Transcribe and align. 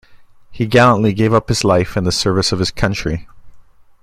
He 0.49 0.65
gallantly 0.65 1.13
gave 1.13 1.31
up 1.31 1.47
his 1.47 1.63
life 1.63 1.95
in 1.95 2.05
the 2.05 2.11
service 2.11 2.51
of 2.51 2.57
his 2.57 2.71
country. 2.71 3.27